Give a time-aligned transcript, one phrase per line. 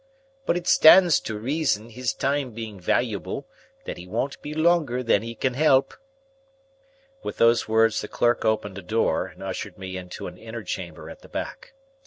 [0.47, 3.47] But it stands to reason, his time being valuable,
[3.85, 5.93] that he won't be longer than he can help."
[7.21, 11.07] With those words, the clerk opened a door, and ushered me into an inner chamber
[11.11, 11.73] at the back.